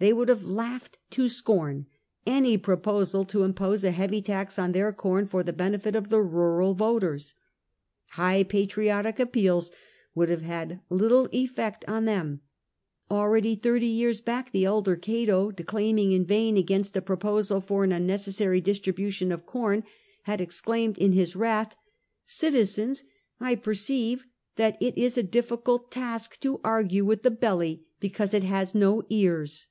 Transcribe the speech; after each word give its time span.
They 0.00 0.12
would 0.12 0.28
have 0.28 0.44
laughed 0.44 0.96
to 1.10 1.28
scorn 1.28 1.86
any 2.24 2.56
proposal 2.56 3.24
to 3.24 3.42
impose 3.42 3.82
a 3.82 3.90
heavy 3.90 4.22
tax 4.22 4.56
on 4.56 4.70
their 4.70 4.92
corn 4.92 5.26
for 5.26 5.42
the 5.42 5.52
benefit 5.52 5.96
of 5.96 6.08
the 6.08 6.22
rural 6.22 6.72
voters* 6.72 7.34
High 8.10 8.44
patriotic 8.44 9.18
appeals 9.18 9.72
would 10.14 10.28
have 10.28 10.42
had 10.42 10.78
little 10.88 11.28
effect 11.32 11.84
on 11.88 12.04
them. 12.04 12.42
Already, 13.10 13.56
thirty 13.56 13.88
years 13.88 14.20
back, 14.20 14.52
the 14.52 14.64
elder 14.66 14.94
Cato, 14.94 15.50
de 15.50 15.64
claming 15.64 16.12
in 16.12 16.24
vain 16.24 16.56
against 16.56 16.96
a 16.96 17.02
proposal 17.02 17.60
for 17.60 17.82
an 17.82 17.90
unnecessary 17.90 18.60
distribution 18.60 19.32
of 19.32 19.46
com, 19.46 19.82
had 20.26 20.40
exclaimed 20.40 20.96
in 20.96 21.10
his 21.10 21.34
wrath," 21.34 21.74
Citizens, 22.24 23.02
I 23.40 23.56
perceive 23.56 24.26
that 24.54 24.76
it 24.80 24.96
is 24.96 25.18
a 25.18 25.24
difiBcult 25.24 25.90
task 25.90 26.38
to 26.42 26.60
argue 26.62 27.04
with 27.04 27.24
the 27.24 27.32
belly, 27.32 27.86
because 27.98 28.32
it 28.32 28.44
has 28.44 28.76
no 28.76 29.02
ears." 29.10 29.66